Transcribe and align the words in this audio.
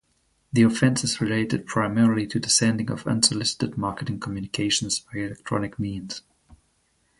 The 0.51 0.63
offences 0.63 1.21
relate 1.21 1.67
primarily 1.67 2.25
to 2.25 2.39
the 2.39 2.49
sending 2.49 2.89
of 2.89 3.05
unsolicited 3.05 3.77
marketing 3.77 4.19
communications 4.19 4.97
by 4.99 5.19
electronic 5.19 5.77
means. 5.77 6.23